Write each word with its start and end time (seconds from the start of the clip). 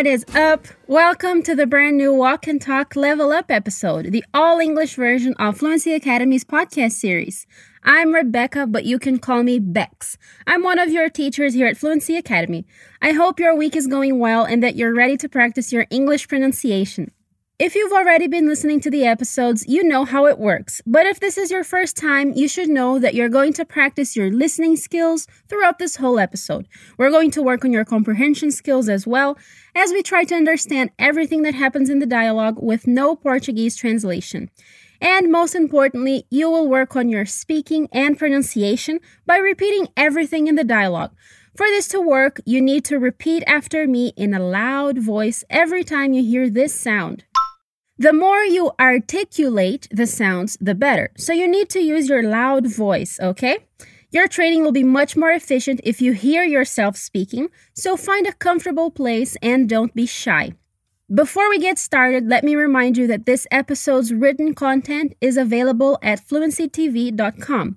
What 0.00 0.06
is 0.06 0.24
up? 0.34 0.66
Welcome 0.86 1.42
to 1.42 1.54
the 1.54 1.66
brand 1.66 1.98
new 1.98 2.14
Walk 2.14 2.46
and 2.46 2.58
Talk 2.58 2.96
Level 2.96 3.32
Up 3.32 3.50
episode, 3.50 4.12
the 4.12 4.24
all 4.32 4.58
English 4.58 4.94
version 4.94 5.34
of 5.34 5.58
Fluency 5.58 5.92
Academy's 5.92 6.42
podcast 6.42 6.92
series. 6.92 7.46
I'm 7.84 8.14
Rebecca, 8.14 8.66
but 8.66 8.86
you 8.86 8.98
can 8.98 9.18
call 9.18 9.42
me 9.42 9.58
Bex. 9.58 10.16
I'm 10.46 10.62
one 10.62 10.78
of 10.78 10.88
your 10.88 11.10
teachers 11.10 11.52
here 11.52 11.66
at 11.66 11.76
Fluency 11.76 12.16
Academy. 12.16 12.64
I 13.02 13.12
hope 13.12 13.38
your 13.38 13.54
week 13.54 13.76
is 13.76 13.86
going 13.86 14.18
well 14.18 14.42
and 14.42 14.62
that 14.62 14.74
you're 14.74 14.94
ready 14.94 15.18
to 15.18 15.28
practice 15.28 15.70
your 15.70 15.84
English 15.90 16.28
pronunciation. 16.28 17.12
If 17.60 17.74
you've 17.74 17.92
already 17.92 18.26
been 18.26 18.48
listening 18.48 18.80
to 18.80 18.90
the 18.90 19.04
episodes, 19.04 19.66
you 19.68 19.84
know 19.84 20.06
how 20.06 20.24
it 20.24 20.38
works. 20.38 20.80
But 20.86 21.04
if 21.04 21.20
this 21.20 21.36
is 21.36 21.50
your 21.50 21.62
first 21.62 21.94
time, 21.94 22.32
you 22.32 22.48
should 22.48 22.70
know 22.70 22.98
that 22.98 23.12
you're 23.12 23.28
going 23.28 23.52
to 23.52 23.66
practice 23.66 24.16
your 24.16 24.30
listening 24.30 24.76
skills 24.76 25.26
throughout 25.46 25.78
this 25.78 25.96
whole 25.96 26.18
episode. 26.18 26.66
We're 26.96 27.10
going 27.10 27.30
to 27.32 27.42
work 27.42 27.62
on 27.62 27.70
your 27.70 27.84
comprehension 27.84 28.50
skills 28.50 28.88
as 28.88 29.06
well 29.06 29.36
as 29.74 29.92
we 29.92 30.02
try 30.02 30.24
to 30.24 30.34
understand 30.34 30.92
everything 30.98 31.42
that 31.42 31.52
happens 31.52 31.90
in 31.90 31.98
the 31.98 32.06
dialogue 32.06 32.56
with 32.62 32.86
no 32.86 33.14
Portuguese 33.14 33.76
translation. 33.76 34.48
And 34.98 35.30
most 35.30 35.54
importantly, 35.54 36.24
you 36.30 36.48
will 36.48 36.66
work 36.66 36.96
on 36.96 37.10
your 37.10 37.26
speaking 37.26 37.88
and 37.92 38.18
pronunciation 38.18 39.00
by 39.26 39.36
repeating 39.36 39.88
everything 39.98 40.46
in 40.46 40.54
the 40.54 40.64
dialogue. 40.64 41.12
For 41.54 41.66
this 41.66 41.88
to 41.88 42.00
work, 42.00 42.40
you 42.46 42.62
need 42.62 42.86
to 42.86 42.98
repeat 42.98 43.42
after 43.46 43.86
me 43.86 44.14
in 44.16 44.32
a 44.32 44.40
loud 44.40 44.96
voice 44.96 45.44
every 45.50 45.84
time 45.84 46.14
you 46.14 46.22
hear 46.22 46.48
this 46.48 46.74
sound. 46.74 47.24
The 48.00 48.14
more 48.14 48.42
you 48.42 48.72
articulate 48.80 49.86
the 49.90 50.06
sounds, 50.06 50.56
the 50.58 50.74
better. 50.74 51.10
So 51.18 51.34
you 51.34 51.46
need 51.46 51.68
to 51.68 51.80
use 51.80 52.08
your 52.08 52.22
loud 52.22 52.66
voice, 52.66 53.20
okay? 53.20 53.58
Your 54.10 54.26
training 54.26 54.64
will 54.64 54.72
be 54.72 54.84
much 54.84 55.18
more 55.18 55.32
efficient 55.32 55.82
if 55.84 56.00
you 56.00 56.12
hear 56.12 56.42
yourself 56.42 56.96
speaking, 56.96 57.50
so 57.74 57.98
find 57.98 58.26
a 58.26 58.32
comfortable 58.32 58.90
place 58.90 59.36
and 59.42 59.68
don't 59.68 59.94
be 59.94 60.06
shy. 60.06 60.54
Before 61.12 61.50
we 61.50 61.58
get 61.58 61.78
started, 61.78 62.26
let 62.26 62.42
me 62.42 62.56
remind 62.56 62.96
you 62.96 63.06
that 63.06 63.26
this 63.26 63.46
episode's 63.50 64.14
written 64.14 64.54
content 64.54 65.12
is 65.20 65.36
available 65.36 65.98
at 66.02 66.26
fluencytv.com. 66.26 67.76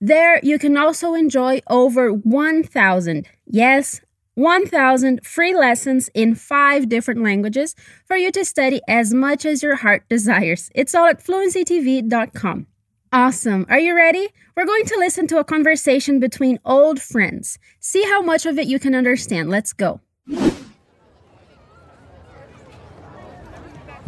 There, 0.00 0.40
you 0.42 0.58
can 0.58 0.76
also 0.76 1.14
enjoy 1.14 1.60
over 1.68 2.12
1,000, 2.12 3.28
yes, 3.46 4.00
1,000 4.40 5.20
free 5.24 5.54
lessons 5.54 6.08
in 6.14 6.34
five 6.34 6.88
different 6.88 7.22
languages 7.22 7.74
for 8.06 8.16
you 8.16 8.32
to 8.32 8.44
study 8.44 8.80
as 8.88 9.12
much 9.12 9.44
as 9.44 9.62
your 9.62 9.76
heart 9.76 10.08
desires. 10.08 10.70
It's 10.74 10.94
all 10.94 11.06
at 11.06 11.22
fluencytv.com. 11.22 12.66
Awesome. 13.12 13.66
Are 13.68 13.78
you 13.78 13.94
ready? 13.94 14.28
We're 14.56 14.64
going 14.64 14.86
to 14.86 14.96
listen 14.98 15.26
to 15.28 15.38
a 15.38 15.44
conversation 15.44 16.20
between 16.20 16.58
old 16.64 17.02
friends. 17.02 17.58
See 17.80 18.02
how 18.04 18.22
much 18.22 18.46
of 18.46 18.58
it 18.58 18.66
you 18.66 18.78
can 18.78 18.94
understand. 18.94 19.50
Let's 19.50 19.74
go. 19.74 20.00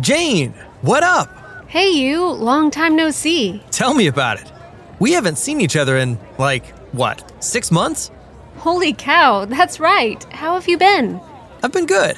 Jane, 0.01 0.53
what 0.81 1.03
up? 1.03 1.29
Hey, 1.69 1.91
you. 1.91 2.27
Long 2.27 2.71
time 2.71 2.97
no 2.97 3.11
see. 3.11 3.63
Tell 3.71 3.93
me 3.93 4.07
about 4.07 4.41
it. 4.41 4.51
We 4.99 5.13
haven't 5.13 5.37
seen 5.37 5.61
each 5.61 5.77
other 5.77 5.97
in, 5.99 6.19
like, 6.39 6.67
what, 6.93 7.31
six 7.41 7.71
months? 7.71 8.11
Holy 8.57 8.93
cow, 8.93 9.45
that's 9.45 9.81
right. 9.81 10.23
How 10.33 10.55
have 10.55 10.69
you 10.69 10.79
been? 10.79 11.21
I've 11.63 11.73
been 11.73 11.87
good. 11.87 12.17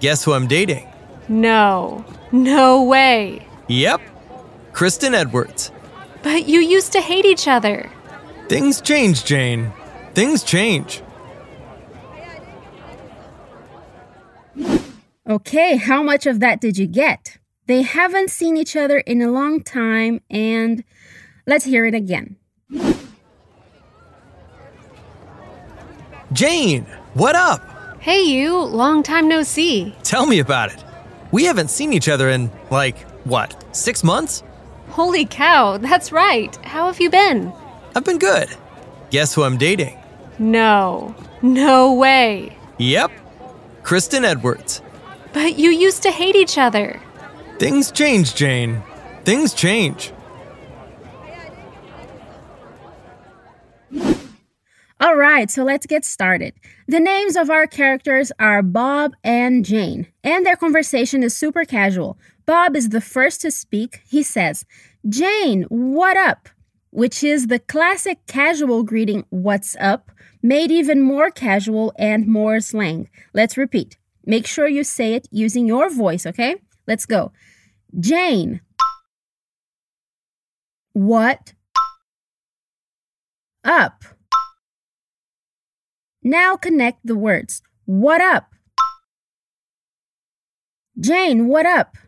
Guess 0.00 0.24
who 0.24 0.32
I'm 0.32 0.46
dating? 0.46 0.88
No. 1.28 2.04
No 2.32 2.82
way. 2.82 3.46
Yep, 3.68 4.00
Kristen 4.72 5.14
Edwards. 5.14 5.70
But 6.22 6.48
you 6.48 6.60
used 6.60 6.92
to 6.92 7.00
hate 7.00 7.24
each 7.24 7.46
other. 7.46 7.90
Things 8.48 8.80
change, 8.80 9.24
Jane. 9.24 9.72
Things 10.14 10.42
change. 10.42 11.02
Okay, 15.26 15.76
how 15.76 16.02
much 16.02 16.26
of 16.26 16.40
that 16.40 16.60
did 16.60 16.76
you 16.76 16.86
get? 16.86 17.38
They 17.66 17.82
haven't 17.82 18.30
seen 18.30 18.56
each 18.56 18.76
other 18.76 18.98
in 18.98 19.22
a 19.22 19.30
long 19.30 19.62
time, 19.62 20.20
and 20.28 20.84
let's 21.46 21.64
hear 21.64 21.86
it 21.86 21.94
again. 21.94 22.36
Jane, 26.34 26.84
what 27.14 27.36
up? 27.36 27.62
Hey, 28.00 28.22
you. 28.22 28.58
Long 28.58 29.04
time 29.04 29.28
no 29.28 29.44
see. 29.44 29.94
Tell 30.02 30.26
me 30.26 30.40
about 30.40 30.72
it. 30.72 30.84
We 31.30 31.44
haven't 31.44 31.70
seen 31.70 31.92
each 31.92 32.08
other 32.08 32.28
in, 32.28 32.50
like, 32.70 32.98
what, 33.22 33.64
six 33.70 34.02
months? 34.02 34.42
Holy 34.88 35.26
cow, 35.26 35.78
that's 35.78 36.10
right. 36.10 36.54
How 36.64 36.86
have 36.86 37.00
you 37.00 37.08
been? 37.08 37.52
I've 37.94 38.04
been 38.04 38.18
good. 38.18 38.48
Guess 39.10 39.32
who 39.32 39.44
I'm 39.44 39.56
dating? 39.56 39.96
No. 40.40 41.14
No 41.40 41.94
way. 41.94 42.56
Yep, 42.78 43.12
Kristen 43.84 44.24
Edwards. 44.24 44.82
But 45.32 45.56
you 45.56 45.70
used 45.70 46.02
to 46.02 46.10
hate 46.10 46.34
each 46.34 46.58
other. 46.58 47.00
Things 47.60 47.92
change, 47.92 48.34
Jane. 48.34 48.82
Things 49.24 49.54
change. 49.54 50.10
All 55.00 55.16
right, 55.16 55.50
so 55.50 55.64
let's 55.64 55.86
get 55.86 56.04
started. 56.04 56.54
The 56.86 57.00
names 57.00 57.36
of 57.36 57.50
our 57.50 57.66
characters 57.66 58.30
are 58.38 58.62
Bob 58.62 59.14
and 59.24 59.64
Jane, 59.64 60.06
and 60.22 60.46
their 60.46 60.56
conversation 60.56 61.22
is 61.24 61.36
super 61.36 61.64
casual. 61.64 62.16
Bob 62.46 62.76
is 62.76 62.90
the 62.90 63.00
first 63.00 63.40
to 63.40 63.50
speak. 63.50 64.00
He 64.08 64.22
says, 64.22 64.64
Jane, 65.08 65.64
what 65.64 66.16
up? 66.16 66.48
Which 66.90 67.24
is 67.24 67.48
the 67.48 67.58
classic 67.58 68.24
casual 68.28 68.84
greeting, 68.84 69.24
what's 69.30 69.74
up, 69.80 70.12
made 70.42 70.70
even 70.70 71.02
more 71.02 71.30
casual 71.30 71.92
and 71.98 72.28
more 72.28 72.60
slang. 72.60 73.08
Let's 73.32 73.56
repeat. 73.56 73.96
Make 74.24 74.46
sure 74.46 74.68
you 74.68 74.84
say 74.84 75.14
it 75.14 75.26
using 75.32 75.66
your 75.66 75.90
voice, 75.90 76.24
okay? 76.24 76.56
Let's 76.86 77.04
go. 77.04 77.32
Jane. 77.98 78.60
What? 80.92 81.52
Up. 83.64 84.04
Now 86.24 86.56
connect 86.56 87.06
the 87.06 87.16
words. 87.16 87.60
What 87.84 88.22
up? 88.22 88.50
Jane, 90.98 91.48
what 91.48 91.66
up? 91.66 91.98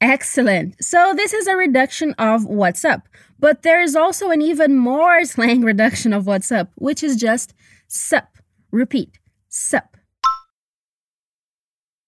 Excellent. 0.00 0.82
So 0.82 1.14
this 1.14 1.32
is 1.32 1.46
a 1.46 1.56
reduction 1.56 2.14
of 2.18 2.44
what's 2.44 2.84
up. 2.84 3.08
But 3.38 3.62
there 3.62 3.80
is 3.80 3.94
also 3.94 4.30
an 4.30 4.42
even 4.42 4.76
more 4.76 5.24
slang 5.24 5.62
reduction 5.62 6.12
of 6.12 6.26
what's 6.26 6.50
up, 6.50 6.72
which 6.74 7.04
is 7.04 7.16
just 7.16 7.54
sup. 7.86 8.36
Repeat. 8.72 9.20
Sup. 9.48 9.96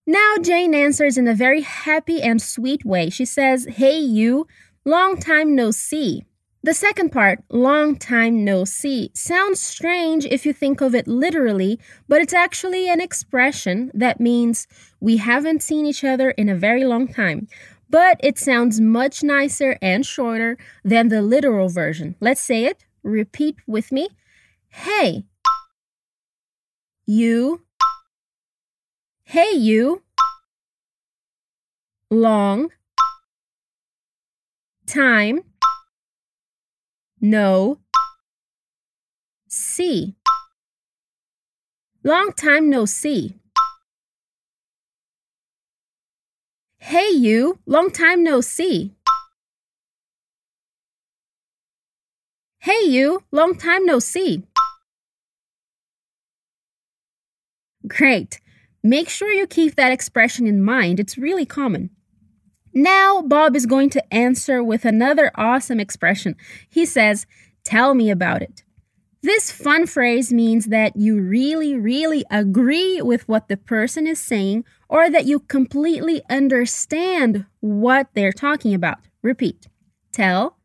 Now 0.08 0.34
Jane 0.42 0.74
answers 0.74 1.16
in 1.16 1.28
a 1.28 1.34
very 1.34 1.60
happy 1.60 2.20
and 2.20 2.42
sweet 2.42 2.84
way. 2.84 3.10
She 3.10 3.24
says, 3.24 3.66
Hey 3.70 3.98
you, 3.98 4.48
long 4.84 5.18
time 5.18 5.54
no 5.54 5.70
see. 5.70 6.24
The 6.62 6.74
second 6.74 7.10
part, 7.10 7.42
long 7.48 7.96
time 7.96 8.44
no 8.44 8.64
see, 8.66 9.10
sounds 9.14 9.62
strange 9.62 10.26
if 10.26 10.44
you 10.44 10.52
think 10.52 10.82
of 10.82 10.94
it 10.94 11.08
literally, 11.08 11.80
but 12.06 12.20
it's 12.20 12.34
actually 12.34 12.86
an 12.86 13.00
expression 13.00 13.90
that 13.94 14.20
means 14.20 14.66
we 15.00 15.16
haven't 15.16 15.62
seen 15.62 15.86
each 15.86 16.04
other 16.04 16.32
in 16.32 16.50
a 16.50 16.54
very 16.54 16.84
long 16.84 17.08
time. 17.08 17.48
But 17.88 18.20
it 18.22 18.38
sounds 18.38 18.78
much 18.78 19.22
nicer 19.22 19.78
and 19.80 20.04
shorter 20.04 20.58
than 20.84 21.08
the 21.08 21.22
literal 21.22 21.70
version. 21.70 22.14
Let's 22.20 22.42
say 22.42 22.66
it. 22.66 22.84
Repeat 23.02 23.56
with 23.66 23.90
me. 23.90 24.10
Hey. 24.68 25.24
You. 27.06 27.62
Hey, 29.24 29.52
you. 29.52 30.02
Long. 32.10 32.68
Time 34.86 35.40
no. 37.20 37.78
See. 39.48 40.14
Long 42.02 42.32
time 42.32 42.70
no 42.70 42.86
see. 42.86 43.36
Hey, 46.78 47.10
you. 47.10 47.58
Long 47.66 47.90
time 47.90 48.24
no 48.24 48.40
see. 48.40 48.94
Hey, 52.58 52.84
you. 52.84 53.22
Long 53.30 53.56
time 53.56 53.84
no 53.84 53.98
see. 53.98 54.44
Great. 57.86 58.40
Make 58.82 59.08
sure 59.08 59.30
you 59.30 59.46
keep 59.46 59.74
that 59.76 59.92
expression 59.92 60.46
in 60.46 60.62
mind. 60.62 60.98
It's 61.00 61.18
really 61.18 61.44
common. 61.44 61.90
Now, 62.72 63.22
Bob 63.22 63.56
is 63.56 63.66
going 63.66 63.90
to 63.90 64.14
answer 64.14 64.62
with 64.62 64.84
another 64.84 65.30
awesome 65.34 65.80
expression. 65.80 66.36
He 66.68 66.86
says, 66.86 67.26
Tell 67.64 67.94
me 67.94 68.10
about 68.10 68.42
it. 68.42 68.62
This 69.22 69.50
fun 69.50 69.86
phrase 69.86 70.32
means 70.32 70.66
that 70.66 70.96
you 70.96 71.20
really, 71.20 71.76
really 71.76 72.24
agree 72.30 73.02
with 73.02 73.28
what 73.28 73.48
the 73.48 73.58
person 73.58 74.06
is 74.06 74.18
saying 74.18 74.64
or 74.88 75.10
that 75.10 75.26
you 75.26 75.40
completely 75.40 76.22
understand 76.30 77.44
what 77.60 78.08
they're 78.14 78.32
talking 78.32 78.72
about. 78.72 78.98
Repeat. 79.22 79.68
Tell 80.10 80.56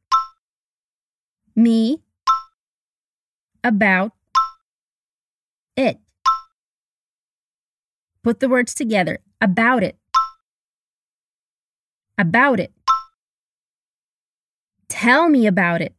me 1.54 2.02
about 3.62 4.14
it. 5.76 6.00
Put 8.24 8.40
the 8.40 8.48
words 8.48 8.74
together. 8.74 9.20
About 9.42 9.84
it. 9.84 9.98
About 12.18 12.60
it. 12.60 12.72
Tell 14.88 15.30
me 15.30 15.48
about 15.48 15.82
it. 15.82 15.94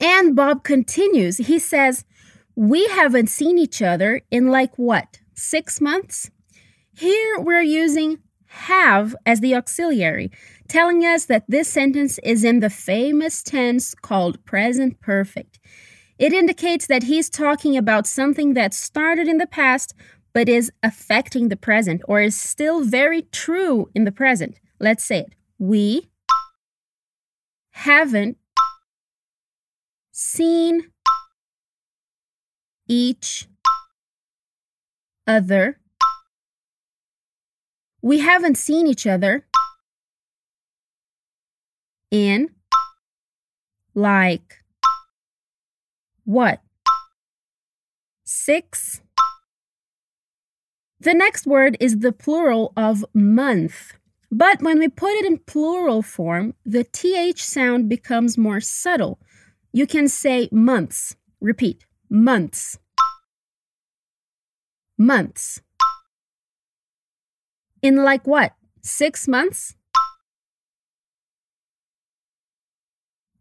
And 0.00 0.34
Bob 0.34 0.64
continues. 0.64 1.38
He 1.38 1.58
says, 1.58 2.04
We 2.56 2.86
haven't 2.88 3.28
seen 3.28 3.58
each 3.58 3.80
other 3.80 4.22
in 4.30 4.48
like 4.48 4.76
what, 4.76 5.20
six 5.34 5.80
months? 5.80 6.30
Here 6.92 7.38
we're 7.38 7.62
using 7.62 8.18
have 8.54 9.16
as 9.26 9.40
the 9.40 9.54
auxiliary, 9.54 10.30
telling 10.68 11.04
us 11.04 11.26
that 11.26 11.44
this 11.48 11.68
sentence 11.68 12.18
is 12.22 12.44
in 12.44 12.60
the 12.60 12.70
famous 12.70 13.42
tense 13.42 13.94
called 13.94 14.44
present 14.44 15.00
perfect. 15.00 15.58
It 16.18 16.32
indicates 16.32 16.86
that 16.86 17.04
he's 17.04 17.28
talking 17.28 17.76
about 17.76 18.06
something 18.06 18.54
that 18.54 18.72
started 18.72 19.26
in 19.26 19.38
the 19.38 19.46
past 19.46 19.94
but 20.34 20.48
is 20.48 20.70
affecting 20.82 21.48
the 21.48 21.56
present 21.56 22.02
or 22.06 22.20
is 22.20 22.36
still 22.36 22.82
very 22.84 23.22
true 23.30 23.88
in 23.94 24.04
the 24.04 24.12
present. 24.12 24.58
Let's 24.80 25.04
say 25.04 25.20
it. 25.20 25.34
We 25.58 26.10
haven't 27.70 28.36
seen 30.10 30.90
each 32.88 33.48
other. 35.26 35.78
We 38.02 38.18
haven't 38.18 38.58
seen 38.58 38.86
each 38.86 39.06
other 39.06 39.46
in 42.10 42.50
like 43.94 44.64
what? 46.24 46.60
Six. 48.24 49.00
The 51.04 51.12
next 51.12 51.46
word 51.46 51.76
is 51.80 51.98
the 51.98 52.12
plural 52.12 52.72
of 52.78 53.04
month. 53.12 53.92
But 54.32 54.62
when 54.62 54.78
we 54.78 54.88
put 54.88 55.12
it 55.12 55.26
in 55.26 55.36
plural 55.36 56.00
form, 56.00 56.54
the 56.64 56.82
TH 56.82 57.44
sound 57.44 57.90
becomes 57.90 58.38
more 58.38 58.58
subtle. 58.58 59.18
You 59.70 59.86
can 59.86 60.08
say 60.08 60.48
months. 60.50 61.14
Repeat 61.42 61.84
months. 62.08 62.78
Months. 64.96 65.60
In 67.82 67.96
like 67.96 68.26
what? 68.26 68.54
Six 68.80 69.28
months? 69.28 69.74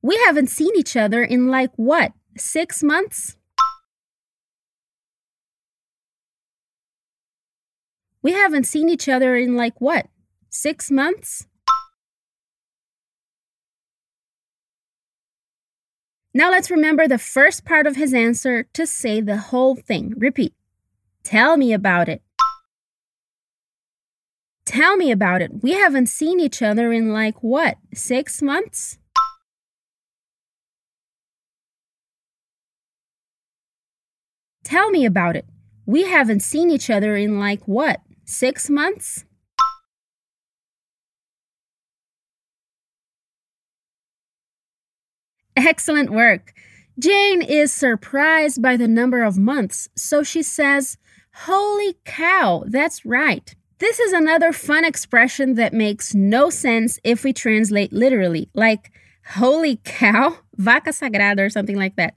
We 0.02 0.22
haven't 0.26 0.50
seen 0.50 0.72
each 0.76 0.98
other 0.98 1.24
in 1.24 1.48
like 1.48 1.72
what? 1.78 2.12
Six 2.38 2.84
months? 2.84 3.38
We 8.24 8.32
haven't 8.32 8.64
seen 8.64 8.88
each 8.88 9.10
other 9.10 9.36
in 9.36 9.58
like 9.58 9.82
what? 9.82 10.08
Six 10.50 10.90
months? 10.90 11.46
Now 16.34 16.50
let's 16.50 16.72
remember 16.72 17.06
the 17.06 17.18
first 17.18 17.66
part 17.66 17.86
of 17.86 17.98
his 17.98 18.14
answer 18.14 18.64
to 18.74 18.88
say 18.88 19.20
the 19.20 19.38
whole 19.38 19.76
thing. 19.76 20.14
Repeat. 20.18 20.54
Tell 21.24 21.58
me 21.58 21.74
about 21.74 22.08
it. 22.08 22.22
Tell 24.66 24.96
me 24.96 25.12
about 25.12 25.42
it. 25.42 25.62
We 25.62 25.74
haven't 25.74 26.08
seen 26.08 26.40
each 26.40 26.62
other 26.62 26.94
in 26.94 27.12
like 27.12 27.44
what? 27.44 27.78
Six 27.94 28.42
months? 28.42 28.98
Tell 34.64 34.90
me 34.90 35.06
about 35.06 35.36
it. 35.36 35.46
We 35.86 36.06
haven't 36.06 36.40
seen 36.40 36.72
each 36.72 36.90
other 36.90 37.18
in 37.18 37.38
like 37.38 37.68
what? 37.68 38.00
Six 38.26 38.70
months? 38.70 39.26
Excellent 45.56 46.10
work. 46.10 46.54
Jane 46.98 47.42
is 47.42 47.72
surprised 47.72 48.62
by 48.62 48.78
the 48.78 48.88
number 48.88 49.24
of 49.24 49.38
months, 49.38 49.90
so 49.96 50.24
she 50.24 50.42
says, 50.44 50.98
Holy 51.34 51.96
cow, 52.06 52.64
that's 52.68 53.06
right. 53.06 53.56
This 53.80 54.00
is 54.00 54.14
another 54.14 54.54
fun 54.54 54.86
expression 54.86 55.56
that 55.56 55.74
makes 55.74 56.14
no 56.16 56.50
sense 56.50 57.00
if 57.04 57.24
we 57.24 57.34
translate 57.34 57.92
literally, 57.92 58.50
like 58.54 58.92
holy 59.26 59.78
cow, 59.84 60.38
vaca 60.56 60.92
sagrada, 60.92 61.40
or 61.40 61.50
something 61.50 61.76
like 61.76 61.96
that. 61.98 62.14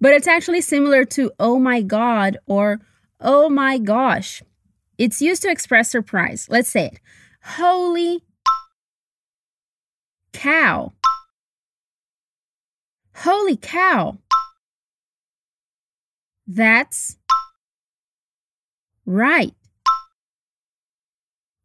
But 0.00 0.12
it's 0.12 0.26
actually 0.26 0.60
similar 0.60 1.04
to 1.06 1.32
oh 1.40 1.58
my 1.58 1.80
god 1.80 2.36
or 2.46 2.80
oh 3.20 3.48
my 3.48 3.78
gosh. 3.78 4.42
It's 4.98 5.22
used 5.22 5.42
to 5.42 5.50
express 5.50 5.90
surprise. 5.90 6.46
Let's 6.48 6.68
say 6.68 6.86
it. 6.86 7.00
Holy 7.42 8.22
cow. 10.32 10.92
Holy 13.14 13.56
cow. 13.56 14.18
That's 16.46 17.16
right. 19.06 19.54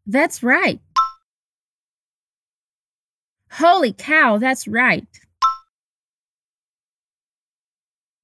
That's 0.06 0.42
right. 0.42 0.80
Holy 3.52 3.92
cow, 3.92 4.38
that's 4.38 4.68
right. 4.68 5.08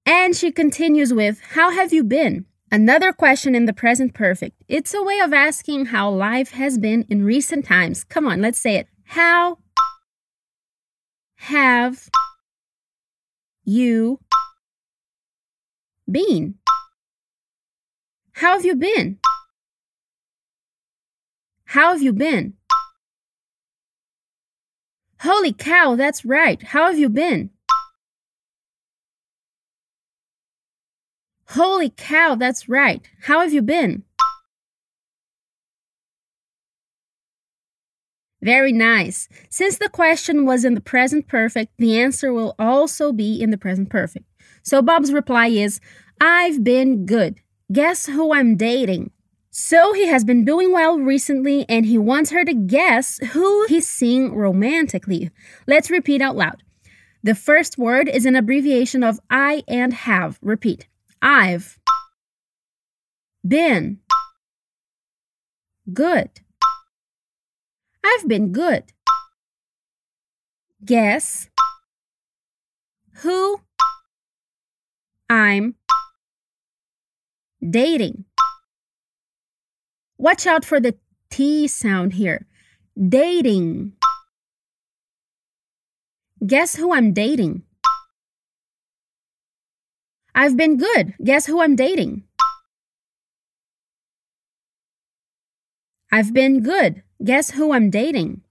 And 0.06 0.35
she 0.35 0.51
continues 0.51 1.13
with, 1.13 1.41
How 1.41 1.71
have 1.71 1.91
you 1.91 2.03
been? 2.03 2.45
Another 2.73 3.13
question 3.13 3.53
in 3.53 3.65
the 3.65 3.71
present 3.71 4.15
perfect. 4.15 4.63
It's 4.67 4.95
a 4.95 5.03
way 5.03 5.19
of 5.19 5.31
asking 5.31 5.85
how 5.85 6.09
life 6.09 6.53
has 6.53 6.79
been 6.79 7.05
in 7.07 7.23
recent 7.23 7.65
times. 7.65 8.03
Come 8.03 8.25
on, 8.25 8.41
let's 8.41 8.57
say 8.57 8.77
it. 8.77 8.87
How 9.03 9.59
have 11.35 12.09
you 13.63 14.21
been? 16.09 16.55
How 18.31 18.53
have 18.53 18.65
you 18.65 18.75
been? 18.75 19.19
How 21.65 21.91
have 21.91 22.01
you 22.01 22.11
been? 22.11 22.53
Holy 25.21 25.53
cow, 25.53 25.95
that's 25.95 26.25
right. 26.25 26.59
How 26.63 26.87
have 26.87 26.97
you 26.97 27.09
been? 27.09 27.51
Holy 31.50 31.90
cow, 31.90 32.35
that's 32.35 32.69
right. 32.69 33.02
How 33.21 33.42
have 33.42 33.54
you 33.54 33.62
been? 33.62 34.04
Very 38.42 38.73
nice. 38.73 39.30
Since 39.50 39.78
the 39.78 39.88
question 39.88 40.45
was 40.45 40.66
in 40.66 40.73
the 40.73 40.81
present 40.81 41.28
perfect, 41.28 41.71
the 41.78 41.97
answer 41.97 42.33
will 42.33 42.56
also 42.59 43.14
be 43.14 43.42
in 43.42 43.52
the 43.52 43.57
present 43.57 43.90
perfect. 43.90 44.26
So 44.64 44.81
Bob's 44.81 45.14
reply 45.14 45.47
is, 45.47 45.80
I've 46.19 46.64
been 46.64 47.06
good. 47.06 47.40
Guess 47.71 48.07
who 48.07 48.33
I'm 48.33 48.57
dating? 48.57 49.12
So 49.50 49.94
he 49.94 50.07
has 50.07 50.26
been 50.26 50.44
doing 50.44 50.73
well 50.73 50.97
recently 50.97 51.66
and 51.69 51.85
he 51.85 51.97
wants 51.97 52.31
her 52.31 52.44
to 52.44 52.54
guess 52.54 53.19
who 53.31 53.66
he's 53.68 53.88
seeing 53.88 54.33
romantically. 54.33 55.30
Let's 55.68 55.90
repeat 55.90 56.21
out 56.21 56.35
loud. 56.35 56.64
The 57.23 57.35
first 57.35 57.78
word 57.78 58.09
is 58.09 58.26
an 58.26 58.35
abbreviation 58.35 59.04
of 59.04 59.19
I 59.30 59.64
and 59.68 59.94
have. 59.94 60.38
Repeat. 60.42 60.88
I've 61.25 61.80
been 63.47 63.99
good. 65.94 66.30
I've 68.03 68.27
been 68.27 68.51
good. 68.51 68.92
Guess 70.83 71.47
who 73.21 73.61
I'm 75.30 75.75
dating. 77.68 78.25
Watch 80.18 80.45
out 80.45 80.65
for 80.65 80.81
the 80.81 80.97
T 81.30 81.69
sound 81.69 82.11
here. 82.11 82.47
Dating. 82.99 83.94
Guess 86.45 86.75
who 86.75 86.94
I'm 86.94 87.13
dating? 87.13 87.63
I've 90.35 90.57
been 90.57 90.78
good. 90.78 91.13
Guess 91.23 91.45
who 91.45 91.61
I'm 91.61 91.75
dating? 91.75 92.23
I've 96.11 96.33
been 96.33 96.61
good. 96.61 97.04
Guess 97.23 97.52
who 97.52 97.73
I'm 97.73 97.90
dating? 97.90 98.42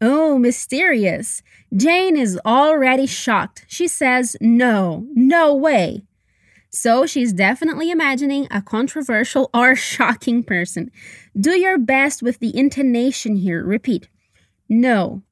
Oh, 0.00 0.38
mysterious. 0.38 1.42
Jane 1.74 2.16
is 2.16 2.38
already 2.44 3.06
shocked. 3.06 3.64
She 3.68 3.88
says, 3.88 4.36
No, 4.40 5.06
no 5.14 5.54
way. 5.54 6.04
So 6.70 7.06
she's 7.06 7.32
definitely 7.32 7.90
imagining 7.90 8.48
a 8.50 8.60
controversial 8.60 9.48
or 9.54 9.76
shocking 9.92 10.42
person. 10.42 10.90
Do 11.38 11.52
your 11.58 11.78
best 11.78 12.22
with 12.22 12.40
the 12.40 12.56
intonation 12.56 13.36
here. 13.36 13.64
Repeat. 13.64 14.08
No. 14.68 15.22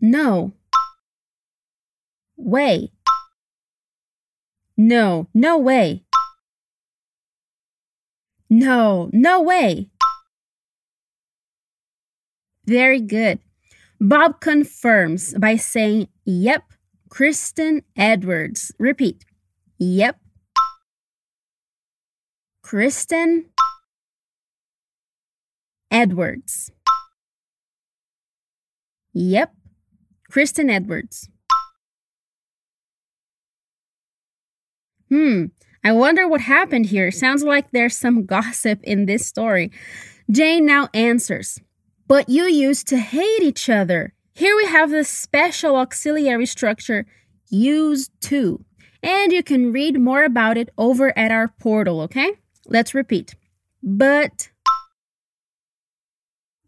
No. 0.00 0.52
Way. 2.38 2.92
No, 4.76 5.28
no 5.34 5.58
way. 5.58 6.04
No, 8.48 9.10
no 9.12 9.42
way. 9.42 9.90
Very 12.64 13.00
good. 13.00 13.40
Bob 14.00 14.40
confirms 14.40 15.34
by 15.34 15.56
saying, 15.56 16.08
Yep, 16.24 16.62
Kristen 17.10 17.82
Edwards. 17.96 18.72
Repeat. 18.78 19.24
Yep. 19.78 20.18
Kristen 22.62 23.46
Edwards. 25.90 26.70
Yep, 29.14 29.54
Kristen 30.30 30.70
Edwards. 30.70 31.28
Hmm, 35.08 35.46
I 35.84 35.92
wonder 35.92 36.28
what 36.28 36.42
happened 36.42 36.86
here. 36.86 37.10
Sounds 37.10 37.42
like 37.42 37.70
there's 37.70 37.96
some 37.96 38.26
gossip 38.26 38.80
in 38.82 39.06
this 39.06 39.26
story. 39.26 39.70
Jane 40.30 40.66
now 40.66 40.88
answers, 40.92 41.60
But 42.06 42.28
you 42.28 42.44
used 42.44 42.86
to 42.88 42.98
hate 42.98 43.42
each 43.42 43.68
other. 43.70 44.14
Here 44.34 44.56
we 44.56 44.66
have 44.66 44.90
the 44.90 45.04
special 45.04 45.76
auxiliary 45.76 46.46
structure, 46.46 47.06
used 47.50 48.12
to. 48.22 48.64
And 49.02 49.32
you 49.32 49.42
can 49.42 49.72
read 49.72 50.00
more 50.00 50.24
about 50.24 50.56
it 50.56 50.68
over 50.76 51.16
at 51.16 51.30
our 51.30 51.48
portal, 51.48 52.00
okay? 52.02 52.32
Let's 52.66 52.94
repeat. 52.94 53.34
But 53.82 54.50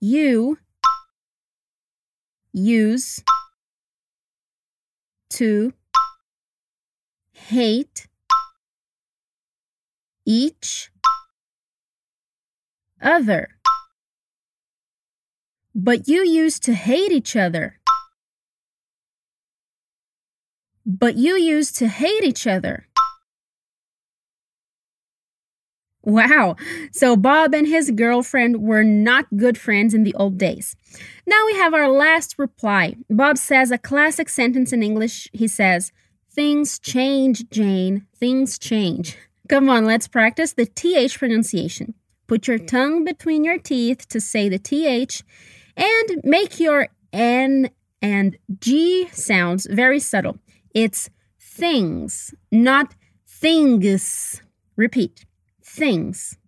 you 0.00 0.58
use 2.52 3.22
to 5.30 5.72
hate 7.32 8.08
each 10.30 10.92
other. 13.02 13.48
But 15.74 16.06
you 16.06 16.24
used 16.24 16.62
to 16.64 16.74
hate 16.74 17.10
each 17.10 17.34
other. 17.34 17.80
But 20.86 21.16
you 21.16 21.34
used 21.36 21.76
to 21.78 21.88
hate 21.88 22.22
each 22.22 22.46
other. 22.46 22.86
Wow. 26.02 26.56
So 26.92 27.16
Bob 27.16 27.52
and 27.52 27.66
his 27.66 27.90
girlfriend 27.90 28.62
were 28.62 28.84
not 28.84 29.26
good 29.36 29.58
friends 29.58 29.94
in 29.94 30.04
the 30.04 30.14
old 30.14 30.38
days. 30.38 30.76
Now 31.26 31.44
we 31.46 31.54
have 31.54 31.74
our 31.74 31.88
last 31.88 32.38
reply. 32.38 32.94
Bob 33.10 33.36
says 33.36 33.72
a 33.72 33.78
classic 33.78 34.28
sentence 34.28 34.72
in 34.72 34.82
English. 34.82 35.28
He 35.32 35.48
says, 35.48 35.92
Things 36.32 36.78
change, 36.78 37.50
Jane. 37.50 38.06
Things 38.14 38.58
change. 38.60 39.18
Come 39.50 39.68
on, 39.68 39.84
let's 39.84 40.06
practice 40.06 40.52
the 40.52 40.64
TH 40.64 41.18
pronunciation. 41.18 41.94
Put 42.28 42.46
your 42.46 42.60
mm. 42.60 42.68
tongue 42.68 43.04
between 43.04 43.42
your 43.42 43.58
teeth 43.58 44.06
to 44.10 44.20
say 44.20 44.48
the 44.48 44.60
TH 44.60 45.24
and 45.76 46.20
make 46.22 46.60
your 46.60 46.86
N 47.12 47.70
and 48.00 48.38
G 48.60 49.08
sounds 49.08 49.66
very 49.68 49.98
subtle. 49.98 50.38
It's 50.72 51.10
things, 51.40 52.32
not 52.52 52.94
things. 53.26 54.40
Repeat 54.76 55.26
things. 55.64 56.38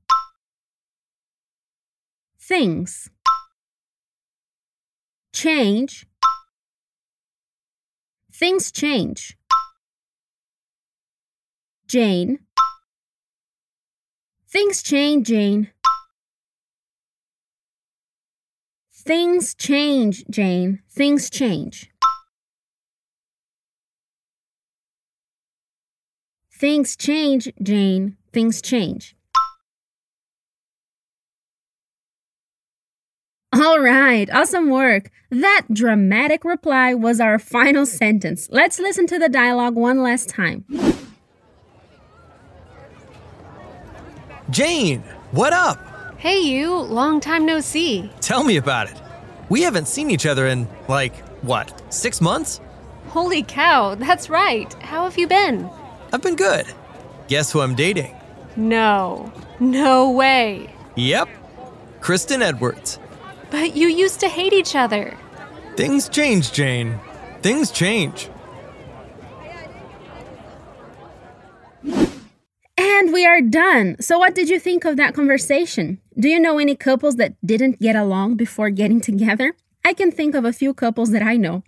Things. 2.38 3.10
Change. 5.32 6.06
Things 8.32 8.70
change. 8.70 9.36
Jane. 11.88 12.38
Things 14.52 14.82
change, 14.82 15.28
Jane. 15.28 15.70
Things 18.92 19.54
change, 19.54 20.24
Jane. 20.28 20.82
Things 20.90 21.30
change. 21.30 21.90
Things 26.52 26.96
change, 26.96 27.50
Jane. 27.62 28.18
Things 28.34 28.60
change. 28.60 29.16
All 33.54 33.80
right, 33.80 34.28
awesome 34.34 34.68
work. 34.68 35.10
That 35.30 35.62
dramatic 35.72 36.44
reply 36.44 36.92
was 36.92 37.20
our 37.20 37.38
final 37.38 37.86
sentence. 37.86 38.48
Let's 38.50 38.78
listen 38.78 39.06
to 39.06 39.18
the 39.18 39.30
dialogue 39.30 39.76
one 39.76 40.02
last 40.02 40.28
time. 40.28 40.66
Jane, 44.52 45.00
what 45.30 45.54
up? 45.54 45.78
Hey, 46.18 46.38
you. 46.40 46.76
Long 46.76 47.20
time 47.20 47.46
no 47.46 47.60
see. 47.60 48.10
Tell 48.20 48.44
me 48.44 48.58
about 48.58 48.86
it. 48.86 49.00
We 49.48 49.62
haven't 49.62 49.88
seen 49.88 50.10
each 50.10 50.26
other 50.26 50.46
in, 50.46 50.68
like, 50.88 51.16
what, 51.40 51.80
six 51.88 52.20
months? 52.20 52.60
Holy 53.08 53.42
cow, 53.42 53.94
that's 53.94 54.28
right. 54.28 54.70
How 54.82 55.04
have 55.04 55.16
you 55.16 55.26
been? 55.26 55.70
I've 56.12 56.20
been 56.20 56.36
good. 56.36 56.66
Guess 57.28 57.50
who 57.50 57.62
I'm 57.62 57.74
dating? 57.74 58.14
No. 58.54 59.32
No 59.58 60.10
way. 60.10 60.68
Yep, 60.96 61.30
Kristen 62.00 62.42
Edwards. 62.42 62.98
But 63.50 63.74
you 63.74 63.88
used 63.88 64.20
to 64.20 64.28
hate 64.28 64.52
each 64.52 64.76
other. 64.76 65.16
Things 65.76 66.10
change, 66.10 66.52
Jane. 66.52 67.00
Things 67.40 67.70
change. 67.70 68.28
And 72.76 73.12
we 73.12 73.26
are 73.26 73.40
done. 73.40 73.96
So, 74.00 74.18
what 74.18 74.34
did 74.34 74.48
you 74.48 74.58
think 74.58 74.84
of 74.84 74.96
that 74.96 75.14
conversation? 75.14 76.00
Do 76.18 76.28
you 76.28 76.40
know 76.40 76.58
any 76.58 76.74
couples 76.74 77.16
that 77.16 77.34
didn't 77.44 77.80
get 77.80 77.96
along 77.96 78.36
before 78.36 78.70
getting 78.70 79.00
together? 79.00 79.54
I 79.84 79.92
can 79.92 80.10
think 80.10 80.34
of 80.34 80.44
a 80.44 80.52
few 80.52 80.72
couples 80.72 81.10
that 81.10 81.22
I 81.22 81.36
know. 81.36 81.62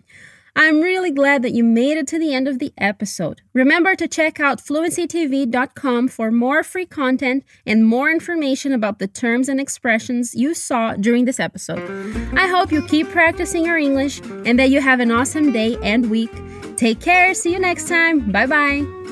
I'm 0.57 0.79
really 0.79 1.11
glad 1.11 1.41
that 1.41 1.51
you 1.51 1.65
made 1.65 1.97
it 1.97 2.07
to 2.07 2.19
the 2.19 2.33
end 2.33 2.47
of 2.47 2.59
the 2.59 2.71
episode. 2.77 3.41
Remember 3.53 3.93
to 3.95 4.07
check 4.07 4.39
out 4.39 4.59
fluencytv.com 4.63 6.07
for 6.07 6.31
more 6.31 6.63
free 6.63 6.85
content 6.85 7.43
and 7.65 7.85
more 7.85 8.09
information 8.09 8.71
about 8.71 8.99
the 8.99 9.07
terms 9.07 9.49
and 9.49 9.59
expressions 9.59 10.33
you 10.33 10.53
saw 10.53 10.93
during 10.93 11.25
this 11.25 11.41
episode. 11.41 11.83
I 12.37 12.47
hope 12.47 12.71
you 12.71 12.81
keep 12.83 13.09
practicing 13.09 13.65
your 13.65 13.77
English 13.77 14.21
and 14.45 14.57
that 14.57 14.69
you 14.69 14.79
have 14.79 15.01
an 15.01 15.11
awesome 15.11 15.51
day 15.51 15.77
and 15.83 16.09
week. 16.09 16.31
Take 16.77 17.01
care. 17.01 17.33
See 17.33 17.51
you 17.51 17.59
next 17.59 17.89
time. 17.89 18.31
Bye 18.31 18.47
bye. 18.47 19.04